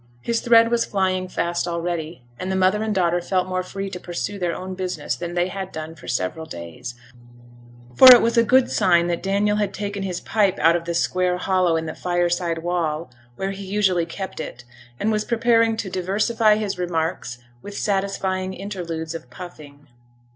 His 0.21 0.41
thread 0.41 0.71
was 0.71 0.83
flying 0.83 1.27
fast 1.27 1.67
already, 1.67 2.23
and 2.39 2.51
the 2.51 2.55
mother 2.55 2.81
and 2.81 2.91
daughter 2.95 3.21
felt 3.21 3.47
more 3.47 3.61
free 3.61 3.87
to 3.91 3.99
pursue 3.99 4.39
their 4.39 4.55
own 4.55 4.73
business 4.73 5.15
than 5.15 5.35
they 5.35 5.47
had 5.47 5.71
done 5.71 5.93
for 5.93 6.07
several 6.07 6.47
days; 6.47 6.95
for 7.95 8.11
it 8.11 8.19
was 8.19 8.35
a 8.35 8.41
good 8.43 8.71
sign 8.71 9.05
that 9.09 9.21
Daniel 9.21 9.57
had 9.57 9.75
taken 9.75 10.01
his 10.01 10.19
pipe 10.19 10.57
out 10.57 10.75
of 10.75 10.85
the 10.85 10.95
square 10.95 11.37
hollow 11.37 11.75
in 11.75 11.85
the 11.85 11.93
fireside 11.93 12.63
wall, 12.63 13.11
where 13.35 13.51
he 13.51 13.63
usually 13.63 14.07
kept 14.07 14.39
it, 14.39 14.63
and 14.99 15.11
was 15.11 15.23
preparing 15.23 15.77
to 15.77 15.87
diversify 15.91 16.55
his 16.55 16.79
remarks 16.79 17.37
with 17.61 17.77
satisfying 17.77 18.55
interludes 18.55 19.13
of 19.13 19.29
puffing. 19.29 19.87